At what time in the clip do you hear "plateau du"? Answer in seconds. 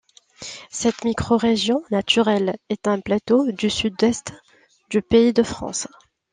3.01-3.69